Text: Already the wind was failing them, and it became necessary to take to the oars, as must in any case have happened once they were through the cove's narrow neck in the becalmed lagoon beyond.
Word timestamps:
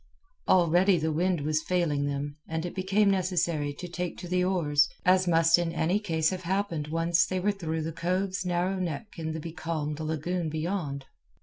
Already 0.47 0.97
the 0.97 1.11
wind 1.11 1.41
was 1.41 1.61
failing 1.61 2.07
them, 2.07 2.37
and 2.47 2.65
it 2.65 2.73
became 2.73 3.11
necessary 3.11 3.71
to 3.73 3.87
take 3.87 4.17
to 4.17 4.27
the 4.27 4.43
oars, 4.43 4.89
as 5.05 5.27
must 5.27 5.59
in 5.59 5.71
any 5.71 5.99
case 5.99 6.31
have 6.31 6.41
happened 6.41 6.87
once 6.87 7.23
they 7.23 7.39
were 7.39 7.51
through 7.51 7.83
the 7.83 7.91
cove's 7.93 8.43
narrow 8.43 8.77
neck 8.79 9.19
in 9.19 9.33
the 9.33 9.39
becalmed 9.39 9.99
lagoon 9.99 10.49
beyond. 10.49 11.05